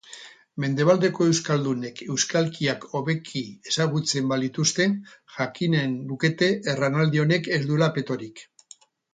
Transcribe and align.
Mendebaldeko 0.63 1.25
euskaldunek 1.31 2.01
euskalkiak 2.13 2.87
hobeki 2.99 3.43
ezagutzen 3.73 4.33
balituzte, 4.33 4.89
jakinen 5.37 5.95
lukete 6.13 6.51
erranaldi 6.75 7.25
honek 7.27 7.55
ez 7.59 7.65
duela 7.71 7.95
petorik. 8.01 8.47